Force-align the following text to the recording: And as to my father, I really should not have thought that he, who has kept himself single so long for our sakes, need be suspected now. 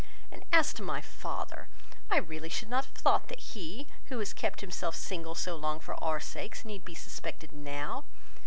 And 0.31 0.43
as 0.51 0.73
to 0.73 0.81
my 0.81 0.99
father, 0.99 1.67
I 2.09 2.17
really 2.17 2.49
should 2.49 2.69
not 2.69 2.85
have 2.85 2.95
thought 2.95 3.27
that 3.27 3.51
he, 3.53 3.87
who 4.05 4.17
has 4.17 4.33
kept 4.33 4.61
himself 4.61 4.95
single 4.95 5.35
so 5.35 5.55
long 5.55 5.79
for 5.79 5.93
our 6.03 6.19
sakes, 6.19 6.65
need 6.65 6.83
be 6.83 6.95
suspected 6.95 7.53
now. 7.53 8.05